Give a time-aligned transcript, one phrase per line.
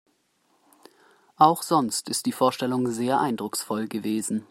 [1.35, 4.39] Auch sonst ist die Vorstellung sehr eindrucksvoll gewesen.